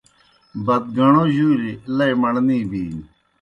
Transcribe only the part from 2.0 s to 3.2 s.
مڑنے بِینیْ۔